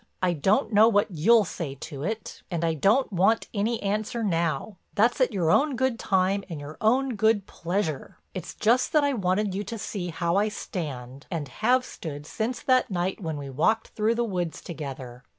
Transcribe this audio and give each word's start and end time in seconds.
I 0.19 0.33
don't 0.33 0.73
know 0.73 0.87
what 0.87 1.11
you'll 1.11 1.45
say 1.45 1.75
to 1.75 2.01
it 2.01 2.41
and 2.49 2.65
I 2.65 2.73
don't 2.73 3.13
want 3.13 3.47
any 3.53 3.79
answer 3.83 4.23
now. 4.23 4.77
That's 4.95 5.21
at 5.21 5.31
your 5.31 5.51
own 5.51 5.75
good 5.75 5.99
time 5.99 6.43
and 6.49 6.59
your 6.59 6.75
own 6.81 7.15
good 7.15 7.45
pleasure. 7.45 8.17
It's 8.33 8.55
just 8.55 8.93
that 8.93 9.03
I 9.03 9.13
wanted 9.13 9.53
you 9.53 9.63
to 9.65 9.77
see 9.77 10.07
how 10.07 10.37
I 10.37 10.47
stand 10.49 11.27
and 11.29 11.47
have 11.47 11.85
stood 11.85 12.25
since 12.25 12.63
that 12.63 12.89
night 12.89 13.21
when 13.21 13.37
we 13.37 13.51
walked 13.51 13.89
through 13.89 14.15
the 14.15 14.23
woods 14.23 14.59
together. 14.59 15.21